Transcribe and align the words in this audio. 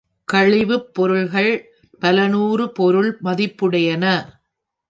கழிவுப் 0.27 0.93
பொருள்கள் 0.93 1.51
பலநூறு 2.01 2.71
பொருள் 2.71 3.17
மதிப்புடையன. 3.23 4.05